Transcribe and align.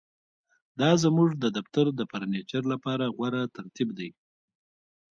دا 0.79 0.89
زموږ 1.03 1.29
د 1.37 1.45
دفتر 1.57 1.85
د 1.99 2.01
فرنیچر 2.11 2.63
لپاره 2.73 3.05
غوره 3.15 3.41
ترتیب 3.55 3.89
دی 3.97 4.09